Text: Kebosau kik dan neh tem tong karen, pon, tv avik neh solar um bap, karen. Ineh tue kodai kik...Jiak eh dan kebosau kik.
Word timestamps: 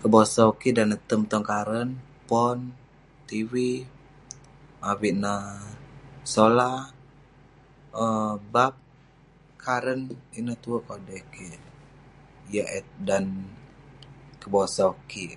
Kebosau 0.00 0.48
kik 0.60 0.72
dan 0.76 0.86
neh 0.90 1.02
tem 1.08 1.22
tong 1.30 1.46
karen, 1.50 1.88
pon, 2.28 2.58
tv 3.28 3.52
avik 4.90 5.14
neh 5.22 5.46
solar 6.32 6.76
um 8.02 8.32
bap, 8.52 8.74
karen. 9.64 10.00
Ineh 10.38 10.58
tue 10.64 10.78
kodai 10.88 11.20
kik...Jiak 11.32 12.68
eh 12.78 12.86
dan 13.08 13.24
kebosau 14.40 14.92
kik. 15.10 15.30